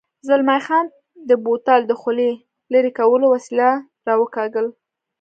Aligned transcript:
زلمی 0.27 0.59
خان 0.65 0.85
د 1.29 1.31
بوتل 1.43 1.81
د 1.87 1.91
خولې 2.01 2.31
لرې 2.73 2.91
کولو 2.99 3.25
وسیله 3.33 3.69
را 4.07 4.13
وکاږل. 4.21 4.67